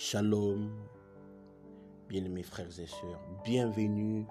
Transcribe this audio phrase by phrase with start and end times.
[0.00, 0.70] Shalom,
[2.08, 4.24] bien-aimés frères et sœurs, bienvenue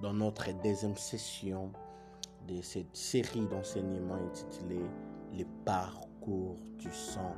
[0.00, 1.72] dans notre deuxième session
[2.46, 4.84] de cette série d'enseignements intitulée
[5.32, 7.34] Les parcours du sang.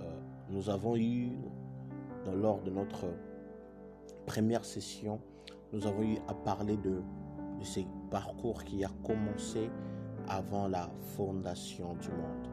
[0.00, 0.20] Euh,
[0.50, 1.30] nous avons eu,
[2.24, 3.06] dans, lors de notre
[4.26, 5.20] première session,
[5.72, 7.04] nous avons eu à parler de,
[7.60, 7.78] de ce
[8.10, 9.70] parcours qui a commencé
[10.26, 12.48] avant la fondation du monde.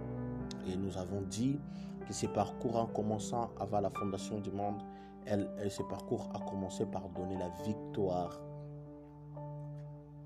[0.68, 1.58] Et nous avons dit
[2.10, 4.81] que ces parcours, en commençant avant la fondation du monde,
[5.27, 8.41] elle, ce parcours a commencé par donner la victoire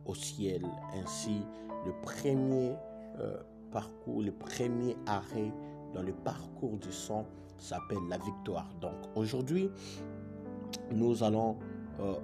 [0.06, 0.66] au ciel.
[0.96, 1.42] Ainsi,
[1.86, 2.74] le premier
[3.20, 3.36] euh,
[3.70, 5.52] parcours, le premier arrêt
[5.94, 7.26] dans le parcours du sang
[7.58, 8.70] s'appelle la victoire.
[8.80, 9.70] Donc aujourd'hui,
[10.90, 11.58] nous allons
[12.00, 12.16] euh,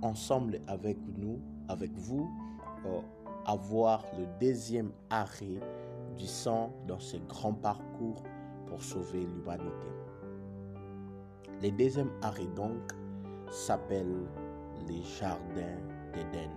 [0.00, 2.26] ensemble avec nous, avec vous,
[2.86, 3.00] euh,
[3.44, 5.60] avoir le deuxième arrêt
[6.16, 8.22] du sang dans ce grand parcours
[8.80, 9.88] sauver l'humanité.
[11.62, 12.92] Le deuxième arrêt donc
[13.50, 14.26] s'appelle
[14.88, 15.78] les jardins
[16.12, 16.50] d'Éden.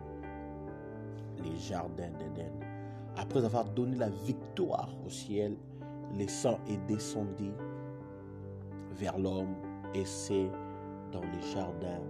[1.44, 2.52] Les jardins d'Éden.
[3.18, 5.56] Après avoir donné la victoire au ciel,
[6.18, 7.52] le sang est descendu
[8.94, 9.56] vers l'homme
[9.94, 10.50] et c'est
[11.12, 12.02] dans les jardins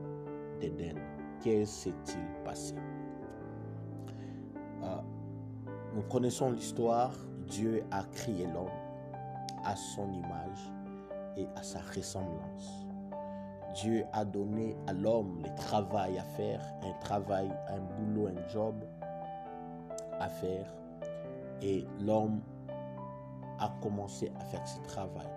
[0.60, 0.96] d'Éden.
[1.44, 2.76] Qu'est-ce s'est-il passé
[4.84, 5.02] euh,
[5.94, 7.14] Nous connaissons l'histoire.
[7.48, 8.70] Dieu a créé l'homme
[9.66, 10.72] à son image
[11.38, 12.86] et à sa ressemblance.
[13.76, 18.76] Dieu a donné à l'homme le travail à faire, un travail, un boulot, un job
[20.20, 20.74] à faire.
[21.62, 22.42] Et l'homme
[23.60, 25.28] a commencé à faire ce travail.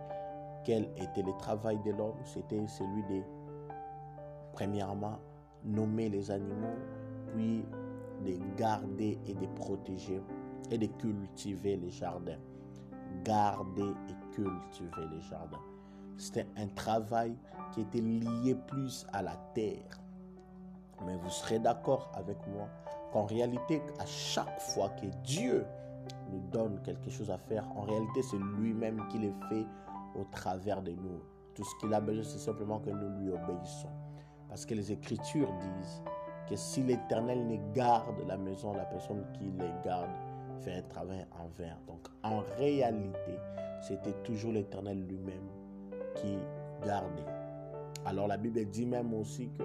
[0.64, 2.18] Quel était le travail de l'homme?
[2.24, 3.22] C'était celui de,
[4.52, 5.18] premièrement,
[5.64, 6.76] nommer les animaux,
[7.34, 7.64] puis
[8.24, 10.22] de garder et de protéger
[10.70, 12.38] et de cultiver les jardins.
[13.24, 15.60] Garder et cultiver les jardins.
[16.16, 17.36] C'était un travail
[17.72, 20.00] qui était lié plus à la terre.
[21.04, 22.68] Mais vous serez d'accord avec moi
[23.12, 25.64] qu'en réalité, à chaque fois que Dieu
[26.30, 29.66] nous donne quelque chose à faire, en réalité, c'est lui-même qui le fait
[30.16, 31.22] au travers de nous.
[31.54, 33.90] Tout ce qu'il a besoin, c'est simplement que nous lui obéissons.
[34.48, 36.02] Parce que les Écritures disent
[36.48, 40.10] que si l'Éternel ne garde la maison, la personne qui les garde
[40.58, 41.76] fait un travail en vain.
[41.86, 43.38] Donc en réalité,
[43.80, 45.48] c'était toujours l'Éternel lui-même
[46.14, 46.38] qui
[46.84, 47.24] gardait.
[48.04, 49.64] Alors la Bible dit même aussi que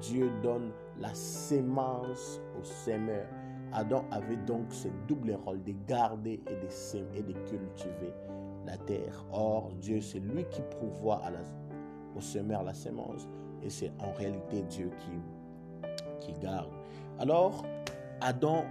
[0.00, 3.26] Dieu donne la sémence au semeur.
[3.72, 8.14] Adam avait donc ce double rôle de garder et de semer et de cultiver
[8.66, 9.24] la terre.
[9.32, 11.40] Or, Dieu, c'est lui qui pourvoit à la,
[12.16, 13.28] au semeur la sémence.
[13.62, 15.10] Et c'est en réalité Dieu qui,
[16.20, 16.70] qui garde.
[17.18, 17.64] Alors,
[18.20, 18.64] Adam,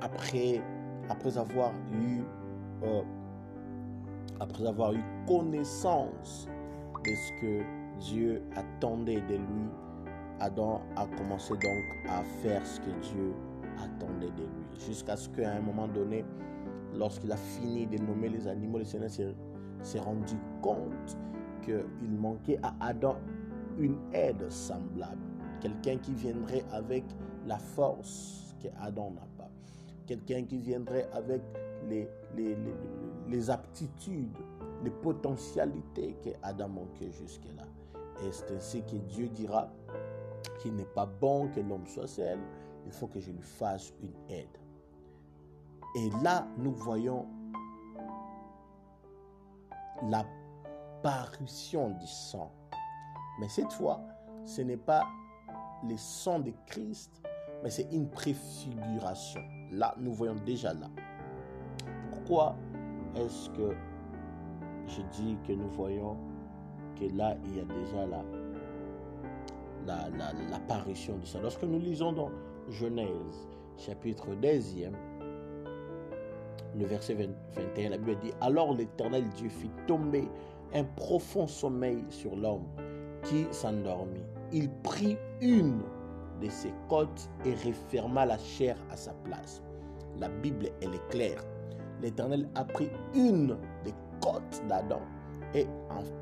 [0.00, 0.60] après,
[1.08, 2.22] après avoir eu
[2.82, 3.02] euh,
[4.40, 6.48] après avoir eu connaissance
[7.04, 7.62] de ce que
[8.00, 9.68] Dieu attendait de lui,
[10.40, 13.32] Adam a commencé donc à faire ce que Dieu
[13.78, 14.80] attendait de lui.
[14.86, 16.24] Jusqu'à ce qu'à un moment donné,
[16.94, 19.10] lorsqu'il a fini de nommer les animaux, le Seigneur
[19.82, 21.16] s'est rendu compte
[21.62, 23.16] qu'il manquait à Adam
[23.78, 25.22] une aide semblable.
[25.60, 27.04] Quelqu'un qui viendrait avec
[27.46, 29.35] la force que Adam n'a.
[30.06, 31.42] Quelqu'un qui viendrait avec
[31.88, 34.36] les, aptitudes,
[34.82, 37.64] les potentialités que Adam manquait jusque-là.
[38.24, 39.68] Et c'est ainsi que Dieu dira
[40.60, 42.38] qu'il n'est pas bon que l'homme soit seul,
[42.84, 44.46] il faut que je lui fasse une aide.
[45.96, 47.26] Et là, nous voyons
[50.02, 52.52] l'apparition du sang.
[53.40, 54.00] Mais cette fois,
[54.44, 55.02] ce n'est pas
[55.86, 57.22] le sang de Christ,
[57.62, 59.40] mais c'est une préfiguration.
[59.72, 60.88] Là, nous voyons déjà là.
[62.10, 62.56] Pourquoi
[63.16, 63.74] est-ce que
[64.86, 66.16] je dis que nous voyons
[66.98, 68.24] que là, il y a déjà la,
[70.50, 72.30] l'apparition la, du sang Lorsque nous lisons dans
[72.68, 74.76] Genèse, chapitre 10
[76.78, 80.28] le verset 21, la Bible dit, Alors l'Éternel Dieu fit tomber
[80.74, 82.66] un profond sommeil sur l'homme
[83.24, 84.24] qui s'endormit.
[84.52, 85.80] Il prit une
[86.40, 89.62] de ses côtes et referma la chair à sa place.
[90.18, 91.42] La Bible, elle est claire.
[92.02, 95.00] L'Éternel a pris une des côtes d'Adam
[95.54, 95.66] et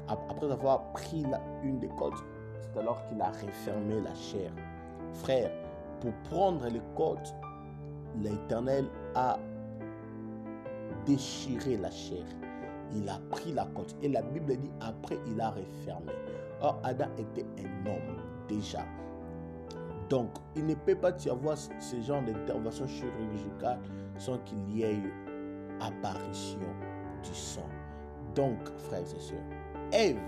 [0.08, 1.25] après avoir pris
[1.62, 2.22] une des côtes,
[2.61, 4.52] c'est alors qu'il a refermé la chair.
[5.14, 5.50] Frère,
[6.00, 7.34] pour prendre les côtes,
[8.22, 9.38] l'Éternel a
[11.06, 12.25] déchiré la chair.
[12.93, 13.96] Il a pris la côte.
[14.02, 16.12] Et la Bible dit après, il a refermé.
[16.60, 18.17] Or, Adam était un homme
[18.49, 18.84] déjà.
[20.08, 23.78] Donc, il ne peut pas y avoir ce genre d'intervention chirurgicale
[24.18, 25.02] sans qu'il y ait
[25.80, 26.58] apparition
[27.22, 27.68] du sang.
[28.34, 29.38] Donc, frères et sœurs,
[29.92, 30.18] Ève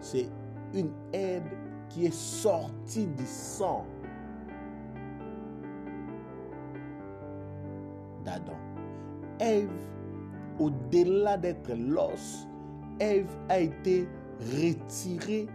[0.00, 0.28] c'est
[0.74, 1.44] une aide
[1.88, 3.84] qui est sortie du sang
[8.24, 8.56] d'Adam.
[9.38, 9.70] Ève,
[10.58, 12.46] au-delà d'être l'os,
[12.98, 14.08] Ève a été
[14.40, 15.46] retirée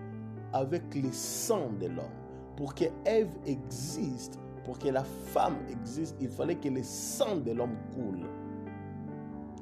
[0.53, 2.24] avec le sang de l'homme.
[2.55, 7.51] Pour que Ève existe, pour que la femme existe, il fallait que le sang de
[7.51, 8.25] l'homme coule.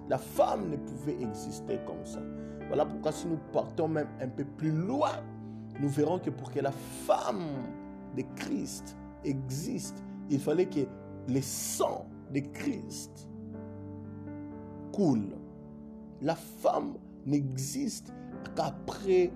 [0.10, 2.20] La femme ne pouvait exister comme ça.
[2.68, 5.12] Voilà pourquoi si nous partons même un peu plus loin,
[5.80, 7.48] nous verrons que pour que la femme
[8.16, 10.82] de Christ existe, il fallait que
[11.28, 13.28] le sang de Christ
[14.92, 15.36] coule.
[16.22, 16.94] La femme
[17.26, 18.14] n'existe
[18.56, 19.32] qu'après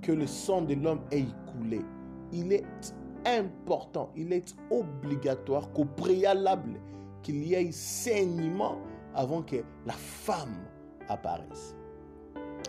[0.00, 1.80] que le sang de l'homme ait coulé.
[2.32, 2.64] Il est
[3.26, 6.80] important, il est obligatoire qu'au préalable,
[7.22, 8.78] qu'il y ait saignement
[9.14, 9.56] avant que
[9.86, 10.64] la femme
[11.08, 11.76] apparaisse.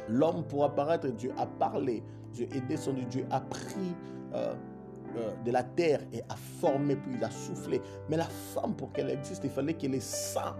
[0.10, 3.96] L'homme pour apparaître, Dieu a parlé, Dieu est descendu, Dieu a pris
[4.34, 4.54] euh,
[5.16, 7.82] euh, de la terre et a formé, puis il a soufflé.
[8.10, 10.56] Mais la femme, pour qu'elle existe, il fallait que le sang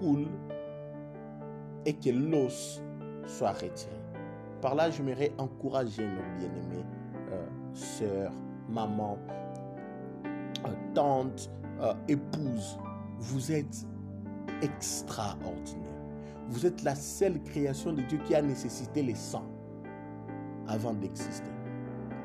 [0.00, 0.26] coule
[1.84, 2.82] et que l'os
[3.26, 3.92] soit retiré.
[4.60, 6.84] Par là, j'aimerais encourager nos bien-aimés,
[7.72, 8.32] sœurs,
[8.68, 9.18] mamans,
[10.66, 11.50] euh, tantes,
[11.80, 12.78] euh, épouses.
[13.18, 13.86] Vous êtes
[14.62, 15.88] extraordinaire.
[16.48, 19.44] Vous êtes la seule création de Dieu qui a nécessité les sang
[20.66, 21.50] avant d'exister.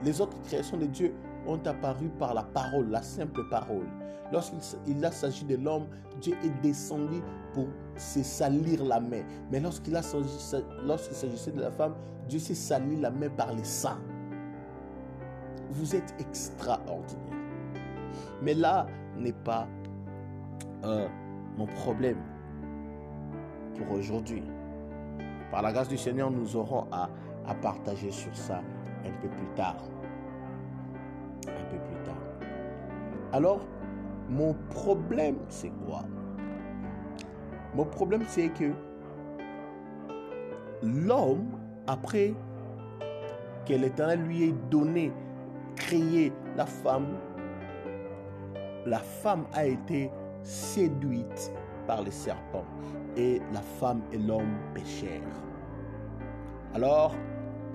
[0.04, 1.14] Les autres créations de Dieu
[1.48, 3.88] ont apparu par la parole, la simple parole.
[4.32, 4.62] Lorsqu'il
[5.12, 5.88] s'agit de l'homme,
[6.22, 7.22] Dieu est descendu
[7.54, 7.68] pour
[7.98, 9.24] se salir la main.
[9.52, 11.94] Mais lorsqu'il s'agissait de la femme,
[12.28, 13.98] Dieu s'est sali la main par le sang.
[15.74, 17.34] Vous êtes extraordinaire.
[18.42, 18.86] Mais là
[19.18, 19.68] n'est pas
[20.86, 21.08] euh,
[21.58, 22.20] mon problème
[23.76, 24.44] pour aujourd'hui.
[25.50, 27.10] Par la grâce du Seigneur, nous aurons à,
[27.48, 28.62] à partager sur ça
[29.04, 29.84] un peu plus tard.
[31.48, 32.50] Un peu plus tard.
[33.32, 33.66] Alors,
[34.30, 36.04] mon problème, c'est quoi?
[37.74, 38.72] Mon problème, c'est que
[40.84, 41.50] l'homme,
[41.88, 42.36] après
[43.66, 45.12] que l'Éternel lui ait donné,
[45.76, 47.18] créé la femme,
[48.86, 50.12] la femme a été
[50.44, 51.54] séduite
[51.88, 52.66] par les serpents
[53.16, 55.22] et la femme et l'homme péchèrent.
[56.74, 57.14] Alors,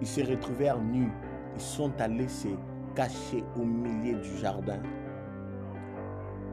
[0.01, 1.13] ils se retrouvèrent nus.
[1.55, 2.49] Ils sont allés se
[2.95, 4.81] cacher au milieu du jardin.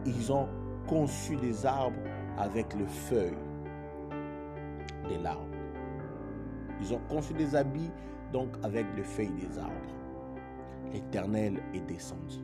[0.05, 0.47] Ils ont
[0.87, 1.97] conçu des arbres
[2.37, 3.37] avec le feuilles
[5.09, 5.45] de l'arbre.
[6.81, 7.91] Ils ont conçu des habits
[8.31, 10.04] donc avec les feuilles des arbres.
[10.93, 12.39] L'Éternel est descendu.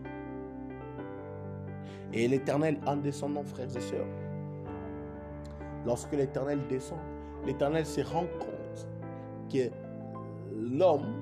[2.14, 4.08] Et l'Éternel, en descendant, frères et sœurs,
[5.86, 7.00] lorsque l'Éternel descend,
[7.46, 8.88] l'Éternel se rend compte
[9.52, 9.70] que
[10.54, 11.22] l'homme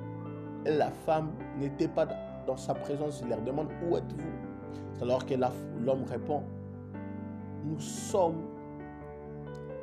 [0.66, 2.08] et la femme n'étaient pas
[2.48, 3.22] dans sa présence.
[3.24, 5.02] Il leur demande où êtes-vous?
[5.02, 6.44] Alors que l'homme répond
[7.64, 8.48] nous sommes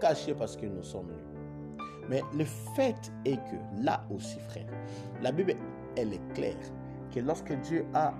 [0.00, 1.76] cachés parce que nous sommes nus.
[2.08, 4.66] Mais le fait est que là aussi, frère,
[5.22, 5.54] la Bible,
[5.96, 6.56] elle est claire
[7.14, 8.12] que lorsque Dieu a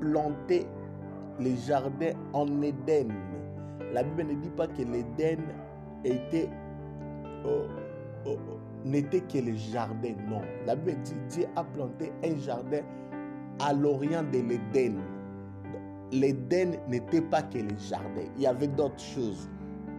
[0.00, 0.66] planté
[1.40, 3.12] les jardins en Éden,
[3.92, 5.40] la Bible ne dit pas que l'Éden
[6.04, 6.48] était
[8.84, 10.14] n'était que le jardin.
[10.28, 10.42] Non.
[10.66, 12.80] La Bible dit Dieu a planté un jardin
[13.60, 14.98] à l'orient de l'Éden.
[16.12, 18.22] L'Éden n'était pas que le jardin.
[18.36, 19.48] Il y avait d'autres choses.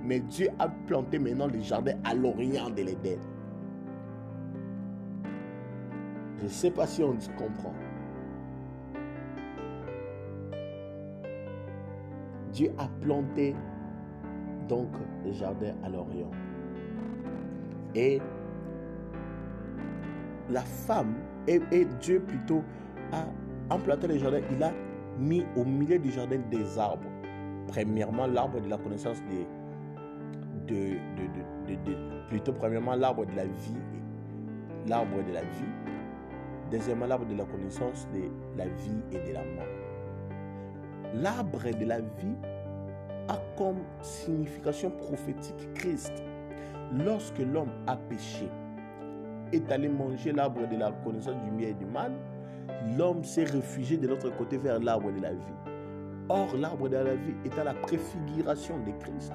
[0.04, 3.20] Mais Dieu a planté maintenant le jardin à l'orient de l'Éden.
[6.40, 7.74] Je ne sais pas si on comprend.
[12.56, 13.54] Dieu a planté
[14.70, 14.88] donc
[15.26, 16.32] le jardin à l'Orient.
[17.94, 18.22] Et
[20.50, 21.16] la femme,
[21.48, 21.60] et,
[22.00, 22.64] Dieu plutôt,
[23.12, 23.26] a
[23.74, 24.40] implanté le jardin.
[24.50, 24.72] Il a
[25.20, 27.10] mis au milieu du jardin des arbres.
[27.68, 30.98] Premièrement, l'arbre de la connaissance de
[32.30, 33.82] plutôt premièrement l'arbre de la vie,
[34.88, 35.74] l'arbre de la vie.
[36.72, 39.85] Deuxièmement, l'arbre de la connaissance de la vie et de la mort.
[41.22, 42.36] L'arbre de la vie
[43.30, 46.12] a comme signification prophétique Christ.
[46.94, 48.50] Lorsque l'homme a péché,
[49.54, 52.12] est allé manger l'arbre de la connaissance du bien et du mal,
[52.98, 55.54] l'homme s'est réfugié de l'autre côté vers l'arbre de la vie.
[56.28, 59.32] Or, l'arbre de la vie est à la préfiguration de Christ.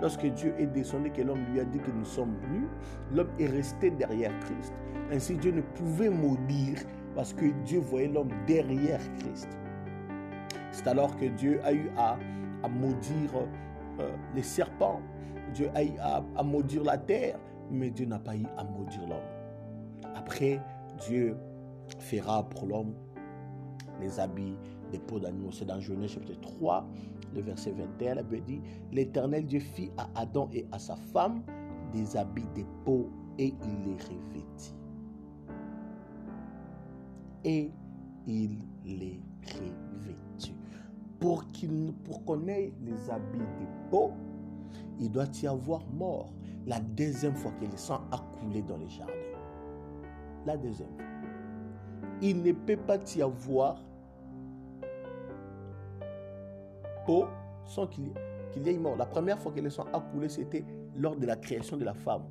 [0.00, 2.68] Lorsque Dieu est descendu, que l'homme lui a dit que nous sommes nus,
[3.12, 4.72] l'homme est resté derrière Christ.
[5.10, 6.78] Ainsi, Dieu ne pouvait maudire
[7.14, 9.48] parce que Dieu voyait l'homme derrière Christ.
[10.74, 12.18] C'est alors que Dieu a eu à,
[12.68, 13.46] maudire
[14.00, 15.00] euh, les serpents.
[15.54, 17.38] Dieu a eu à, maudire la terre,
[17.70, 20.12] mais Dieu n'a pas eu à maudire l'homme.
[20.16, 20.60] Après
[21.06, 21.36] Dieu
[22.00, 22.92] fera pour l'homme
[24.00, 24.56] les habits
[24.90, 25.52] des peaux d'animaux.
[25.52, 26.84] C'est dans Genèse chapitre 3,
[27.36, 28.16] le verset 21.
[28.16, 31.44] La Bible dit L'Éternel Dieu fit à Adam et à sa femme
[31.92, 34.74] des habits des peaux et il les revêtit.
[37.44, 37.70] Et
[38.26, 39.83] il les revêtit.
[41.24, 44.12] Pour qu'on ait les habits des peaux,
[45.00, 46.30] il doit y avoir mort.
[46.66, 49.12] La deuxième fois que le sang a coulé dans les jardins.
[50.44, 51.06] La deuxième fois.
[52.20, 53.82] Il ne peut pas y avoir
[57.06, 57.24] peau
[57.64, 58.12] sans qu'il
[58.56, 58.96] y ait mort.
[58.96, 60.64] La première fois que le sang a coulé, c'était
[60.94, 62.24] lors de la création de la femme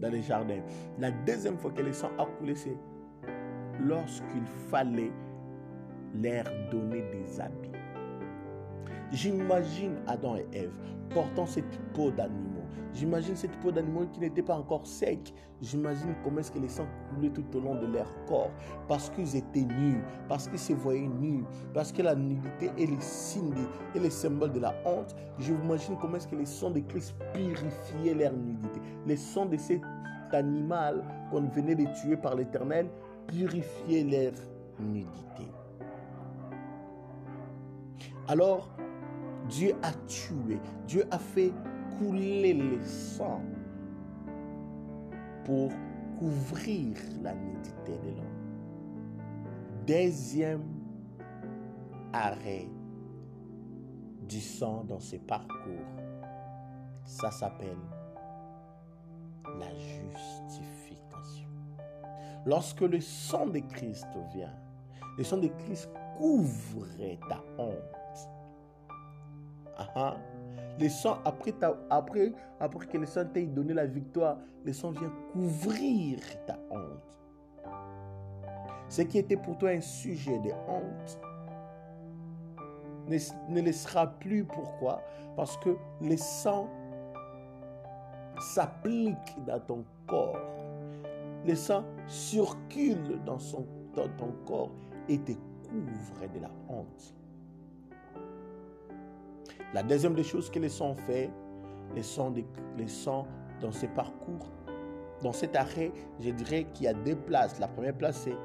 [0.00, 0.62] dans les jardins.
[0.98, 2.76] La deuxième fois que le sang a coulé, c'est
[3.80, 5.12] lorsqu'il fallait
[6.14, 7.69] leur donner des habits.
[9.12, 10.72] J'imagine Adam et Ève
[11.10, 12.60] portant cette peau d'animaux.
[12.94, 15.34] J'imagine cette peau d'animaux qui n'était pas encore sec.
[15.60, 18.50] J'imagine comment est-ce que les sangs coulaient tout au long de leur corps.
[18.88, 23.00] Parce qu'ils étaient nus, parce qu'ils se voyaient nus, parce que la nudité est le
[23.00, 25.14] signe et le symbole de la honte.
[25.38, 28.80] J'imagine comment est-ce que les sangs de Christ purifiaient leur nudité.
[29.06, 29.82] Les sangs de cet
[30.32, 32.88] animal qu'on venait de tuer par l'Éternel
[33.26, 34.32] purifiaient leur
[34.80, 35.46] nudité.
[38.28, 38.68] Alors,
[39.50, 41.52] Dieu a tué, Dieu a fait
[41.98, 43.42] couler le sang
[45.44, 45.70] pour
[46.18, 49.24] couvrir la nudité de l'homme.
[49.86, 50.62] Deuxième
[52.12, 52.68] arrêt
[54.28, 55.88] du sang dans ce parcours,
[57.04, 57.78] ça s'appelle
[59.58, 61.48] la justification.
[62.46, 64.54] Lorsque le sang de Christ vient,
[65.18, 66.86] le sang de Christ couvre
[67.28, 67.99] ta honte
[70.78, 76.58] le sang, après, que le sang t'ait donné la victoire, le sang vient couvrir ta
[76.70, 77.10] honte.
[78.88, 81.20] Ce qui était pour toi un sujet de honte
[83.06, 83.18] ne,
[83.54, 84.44] ne le sera plus.
[84.44, 85.02] Pourquoi?
[85.36, 86.68] Parce que le sang
[88.40, 90.36] s'applique dans ton corps.
[91.46, 93.38] Le sang circule dans,
[93.94, 94.70] dans ton corps
[95.08, 95.32] et te
[95.68, 97.14] couvre de la honte.
[99.72, 101.30] La deuxième des choses que les sangs fait,
[101.94, 103.26] les sangs,
[103.60, 104.48] dans ces parcours,
[105.22, 107.60] dans cet arrêt, je dirais qu'il y a deux places.
[107.60, 108.36] La première place, c'est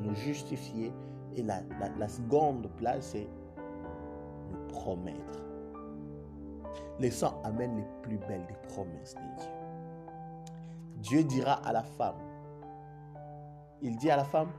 [0.00, 0.92] nous justifier.
[1.36, 1.60] Et la,
[2.08, 3.28] seconde place, c'est
[4.50, 5.44] nous promettre.
[6.98, 9.50] Les sangs amènent les plus belles des promesses de Dieu.
[10.96, 12.16] Dieu dira à la femme,
[13.80, 14.50] il dit à la femme,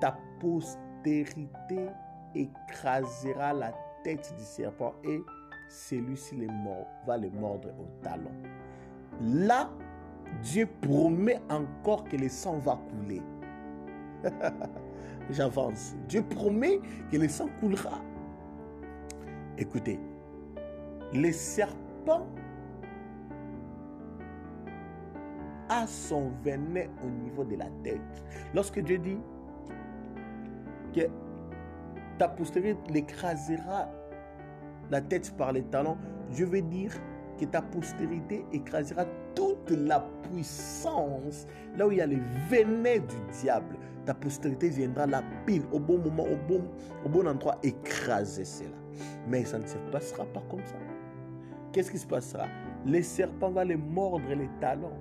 [0.00, 1.88] ta postérité
[2.34, 3.72] écrasera la
[4.04, 5.22] tête du serpent et
[5.68, 6.36] celui-ci
[7.06, 8.32] va le mordre au talon.
[9.20, 9.70] Là,
[10.42, 13.22] Dieu promet encore que le sang va couler.
[15.30, 15.94] J'avance.
[16.08, 16.80] Dieu promet
[17.10, 18.00] que le sang coulera.
[19.58, 19.98] Écoutez,
[21.12, 22.26] le serpent
[25.68, 28.00] a son venin au niveau de la tête.
[28.54, 29.18] Lorsque Dieu dit
[30.94, 31.08] que
[32.18, 33.88] ta postérité l'écrasera
[34.90, 35.96] la tête par les talons,
[36.32, 36.92] je veux dire
[37.38, 43.40] que ta postérité écrasera toute la puissance, là où il y a les venin du
[43.40, 43.76] diable.
[44.04, 46.64] Ta postérité viendra la pile au bon moment, au bon,
[47.04, 48.76] au bon endroit, écraser cela.
[49.28, 50.76] Mais ça ne se passera pas comme ça.
[51.72, 52.46] Qu'est-ce qui se passera?
[52.86, 54.96] Les serpents vont les mordre les talons.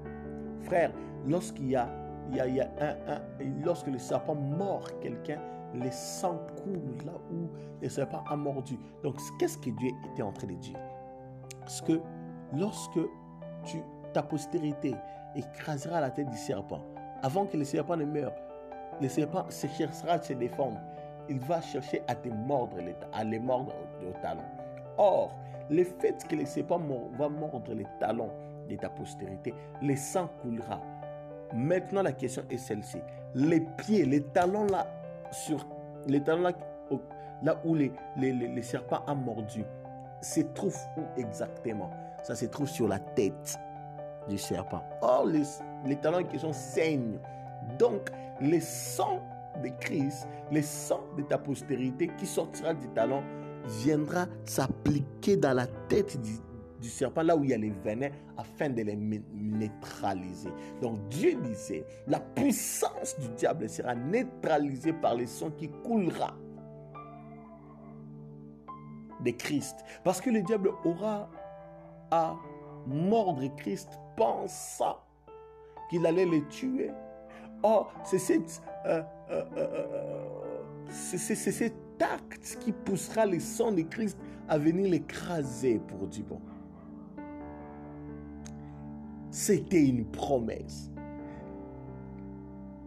[0.64, 0.92] Frère,
[1.28, 1.88] lorsqu'il y a,
[2.32, 3.22] il y a, il y a un,
[3.64, 5.40] lorsque le serpent mord quelqu'un,
[5.82, 7.50] les sang coulent là où
[7.82, 8.78] le serpent a mordu.
[9.04, 10.80] Donc, qu'est-ce que Dieu était en train de dire?
[11.60, 12.00] Parce que
[12.54, 13.00] lorsque
[13.66, 13.82] tu,
[14.14, 14.96] ta postérité
[15.36, 16.82] écrasera la tête du serpent,
[17.24, 18.34] avant que le serpent ne meure,
[19.02, 20.80] le serpent se cherchera à se défendre.
[21.28, 22.78] Il va chercher à te mordre,
[23.14, 24.44] à les mordre au, talon.
[24.98, 25.36] Or,
[25.70, 26.80] le fait que le serpent
[27.18, 28.30] va mordre les talons
[28.70, 30.80] de ta postérité, le sang coulera.
[31.54, 33.00] Maintenant, la question est celle-ci.
[33.34, 34.88] Les pieds, les talons là,
[35.36, 35.66] sur
[36.24, 36.52] talons là,
[37.44, 39.64] là où les, les, les, serpents ont mordu,
[40.22, 41.90] se trouve où exactement?
[42.24, 43.58] Ça se trouve sur la tête
[44.28, 44.84] du serpent.
[45.02, 45.44] Or, les,
[45.86, 47.20] les talons en question saignent.
[47.78, 48.10] Donc,
[48.42, 49.22] le sang
[49.64, 53.24] de Christ, le sang de ta postérité qui sortira du talon,
[53.66, 56.34] viendra s'appliquer dans la tête du,
[56.86, 60.52] du serpent, là où il y a les venins, afin de les neutraliser.
[60.84, 66.36] Donc Dieu disait, la puissance du diable sera neutralisée par le sang qui coulera
[69.24, 69.78] de Christ.
[70.04, 71.28] Parce que le diable aura
[72.12, 72.36] à
[72.86, 75.00] mordre Christ pensant
[75.90, 76.92] qu'il allait le tuer.
[77.64, 79.02] Oh, c'est cette, euh,
[79.32, 86.06] euh, euh, c'est cet acte qui poussera le sang de Christ à venir l'écraser pour
[86.06, 86.40] du bon.
[89.36, 90.90] C'était une promesse.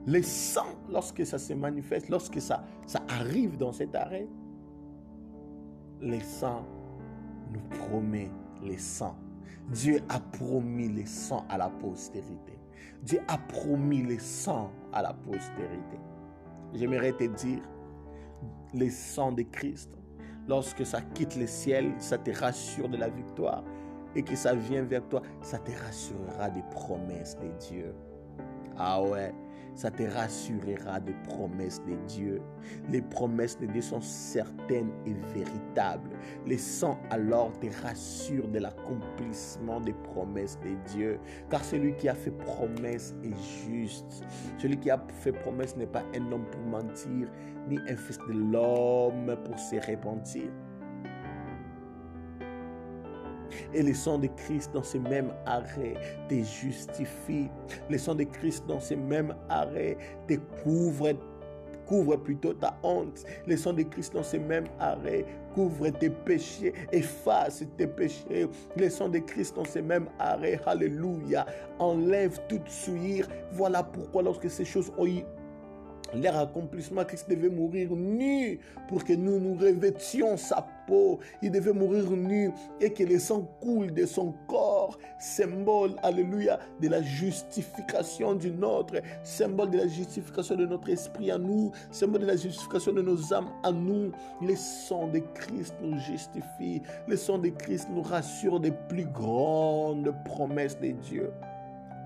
[0.07, 4.27] Le sang, lorsque ça se manifeste, lorsque ça, ça arrive dans cet arrêt,
[6.01, 6.65] le sang
[7.53, 8.31] nous promet
[8.65, 9.15] le sang.
[9.71, 12.59] Dieu a promis le sang à la postérité.
[13.03, 15.99] Dieu a promis le sang à la postérité.
[16.73, 17.61] J'aimerais te dire,
[18.73, 19.91] le sang de Christ,
[20.49, 23.63] lorsque ça quitte le ciel, ça te rassure de la victoire
[24.15, 27.95] et que ça vient vers toi, ça te rassurera des promesses de Dieu.
[28.77, 29.35] Ah ouais,
[29.75, 32.43] ça te rassurera des promesses de Dieu.
[32.91, 36.11] Les promesses de Dieu sont certaines et véritables.
[36.47, 41.21] Les sangs alors te rassurent de l'accomplissement des promesses de Dieu.
[41.51, 44.25] Car celui qui a fait promesse est juste.
[44.59, 47.29] Celui qui a fait promesse n'est pas un homme pour mentir,
[47.69, 50.51] ni un fils de l'homme pour se repentir.
[53.75, 55.95] Et le sang de Christ dans ces mêmes arrêts
[56.29, 57.49] te justifie.
[57.91, 59.97] Le sang de Christ dans ces mêmes arrêts
[60.27, 61.13] te couvre
[61.89, 63.25] couvre plutôt ta honte.
[63.47, 68.47] Le sang de Christ dans ces mêmes arrêts couvre tes péchés, efface tes péchés.
[68.77, 71.47] Le sang de Christ dans ces mêmes arrêts, alléluia,
[71.79, 73.27] enlève toute souillure.
[73.53, 74.93] Voilà pourquoi lorsque ces choses
[76.15, 81.19] leur accomplissement, Christ devait mourir nu pour que nous nous revêtions sa peau.
[81.43, 82.51] Il devait mourir nu
[82.81, 88.95] et que le sang coule de son corps, symbole, alléluia, de la justification du nôtre,
[89.23, 93.35] symbole de la justification de notre esprit à nous, symbole de la justification de nos
[93.35, 94.11] âmes à nous.
[94.41, 96.83] Le sang de Christ nous justifie.
[97.07, 101.31] Le sang de Christ nous rassure des plus grandes promesses de Dieu.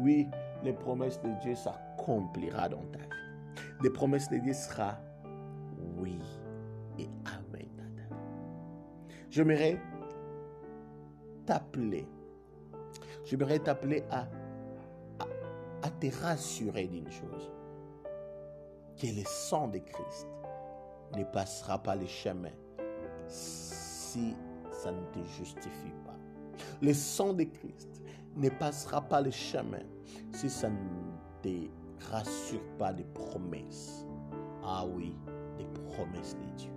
[0.01, 0.29] Oui,
[0.65, 3.32] les promesses de Dieu s'accomplira dans ta vie
[3.83, 4.97] des promesses de Dieu sera
[5.99, 6.19] oui
[6.99, 7.69] et amen.
[9.29, 9.81] J'aimerais
[11.47, 12.07] t'appeler.
[13.25, 14.29] J'aimerais t'appeler à,
[16.01, 17.51] te rassurer d'une chose.
[19.01, 20.29] Que le sang de Christ
[21.17, 22.51] ne passera pas le chemin
[23.29, 24.37] si
[24.71, 26.17] ça ne te justifie pas.
[26.81, 28.03] Le sang de Christ
[28.37, 29.83] ne passera pas le chemin
[30.33, 30.77] si ça ne
[31.43, 31.71] te
[32.11, 34.07] rassure pas des promesses.
[34.65, 35.17] Ah oui,
[35.59, 36.73] des promesses de Dieu.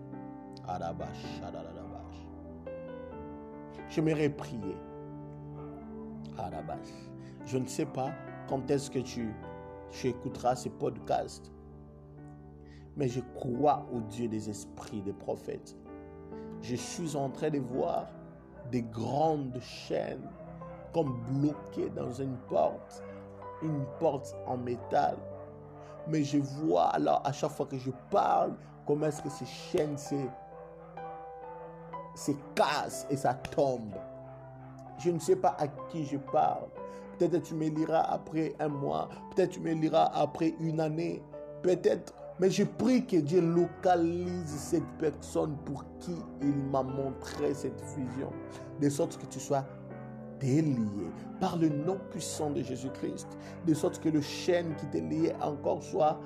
[3.89, 4.77] J'aimerais prier.
[7.45, 8.11] Je ne sais pas
[8.47, 9.33] quand est-ce que tu,
[9.91, 11.51] tu écouteras ce podcast.
[12.97, 15.75] Mais je crois au Dieu des esprits des prophètes.
[16.61, 18.07] Je suis en train de voir
[18.71, 20.29] des grandes chaînes
[20.93, 23.03] comme bloquées dans une porte
[23.61, 25.17] une porte en métal.
[26.07, 28.53] Mais je vois alors à chaque fois que je parle,
[28.85, 30.15] comment est-ce que ces chaînes se,
[32.15, 33.95] se cassent et ça tombe.
[34.99, 36.67] Je ne sais pas à qui je parle.
[37.17, 41.23] Peut-être tu me liras après un mois, peut-être tu me liras après une année,
[41.63, 42.13] peut-être.
[42.39, 48.31] Mais je prie que Dieu localise cette personne pour qui il m'a montré cette vision,
[48.81, 49.63] de sorte que tu sois
[50.41, 53.27] lié par le nom puissant de Jésus-Christ,
[53.65, 56.19] de sorte que le chêne qui t'est lié encore soit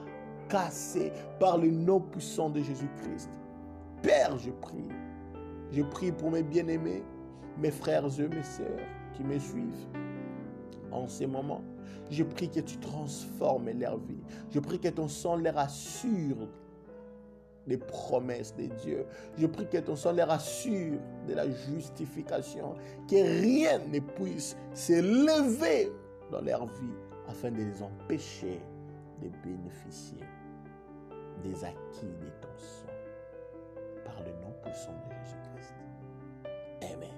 [0.49, 3.29] cassé par le nom puissant de Jésus-Christ.
[4.01, 4.89] Père, je prie.
[5.71, 7.03] Je prie pour mes bien-aimés,
[7.57, 8.79] mes frères et mes sœurs
[9.13, 9.87] qui me suivent
[10.91, 11.61] en ces moments.
[12.09, 14.23] Je prie que tu transformes leur vie.
[14.51, 16.47] Je prie que ton sang les rassure
[17.69, 19.05] les promesses de Dieu.
[19.37, 22.75] Je prie que ton sang les rassure de la justification,
[23.07, 25.91] que rien ne puisse s'élever
[26.31, 28.59] dans leur vie afin de les empêcher
[29.21, 30.25] de bénéficier
[31.43, 32.87] des acquis de ton sang
[34.03, 35.73] par le nom puissant de Jésus-Christ.
[36.93, 37.09] Amen.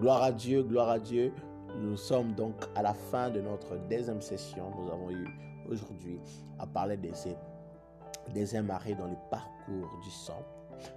[0.00, 1.32] Gloire à Dieu, gloire à Dieu.
[1.76, 4.72] Nous sommes donc à la fin de notre deuxième session.
[4.78, 5.26] Nous avons eu
[5.70, 6.18] aujourd'hui
[6.58, 7.36] à parler de ces
[8.32, 10.42] des arrêts dans le parcours du sang.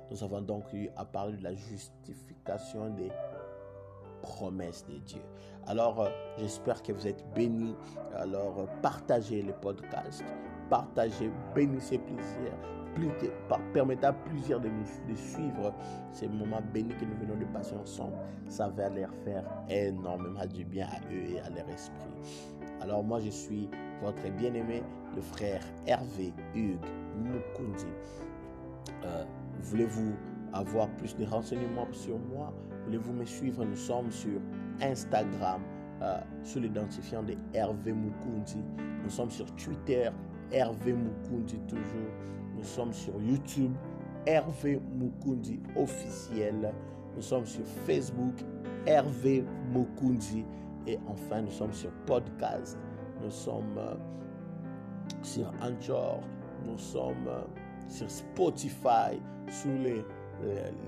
[0.09, 3.11] Nous avons donc eu à parler de la justification des
[4.21, 5.21] promesses de Dieu.
[5.67, 7.75] Alors, euh, j'espère que vous êtes bénis.
[8.15, 10.23] Alors, euh, partagez le podcast,
[10.69, 12.53] partagez, bénissez plaisir.
[12.95, 13.09] Plus
[13.73, 15.73] permettez à plusieurs de nous de suivre
[16.11, 18.17] ces moments bénis que nous venons de passer ensemble.
[18.49, 22.11] Ça va leur faire énormément du bien à eux et à leur esprit.
[22.81, 23.69] Alors moi, je suis
[24.01, 24.83] votre bien-aimé,
[25.15, 26.85] le frère Hervé Hugues
[27.17, 27.87] Mukundi.
[29.03, 29.23] Euh,
[29.61, 30.13] voulez-vous
[30.53, 32.53] avoir plus de renseignements sur moi?
[32.85, 33.63] Voulez-vous me suivre?
[33.65, 34.39] Nous sommes sur
[34.81, 35.61] Instagram.
[36.01, 38.57] euh, sous l'identifiant de Hervé Mukundi.
[39.03, 40.09] Nous sommes sur Twitter,
[40.51, 42.11] Hervé Mukundi toujours.
[42.57, 43.71] Nous sommes sur YouTube,
[44.25, 46.73] Hervé Mukundi officiel.
[47.15, 48.33] Nous sommes sur Facebook,
[48.85, 50.45] Hervé Mukundi.
[50.87, 52.77] Et enfin, nous sommes sur podcast.
[53.21, 53.93] Nous sommes euh,
[55.21, 56.21] sur Anchor.
[56.65, 57.41] Nous sommes euh,
[57.87, 59.69] sur Spotify sous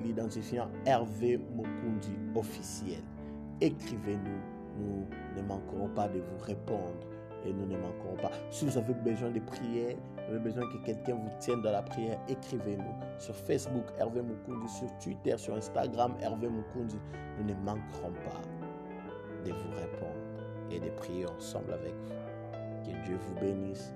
[0.03, 3.03] l'identifiant Hervé Mukundi officiel.
[3.61, 4.53] Écrivez-nous.
[4.79, 5.05] Nous
[5.37, 7.05] ne manquerons pas de vous répondre
[7.45, 8.31] et nous ne manquerons pas.
[8.49, 11.83] Si vous avez besoin de prière, vous avez besoin que quelqu'un vous tienne dans la
[11.83, 16.97] prière, écrivez-nous sur Facebook Hervé Mukundi, sur Twitter, sur Instagram Hervé Mukundi.
[17.37, 18.41] Nous ne manquerons pas
[19.45, 22.83] de vous répondre et de prier ensemble avec vous.
[22.83, 23.93] Que Dieu vous bénisse,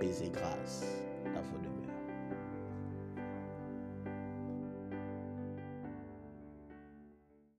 [0.00, 1.05] paix et grâce
[1.36, 1.75] à vos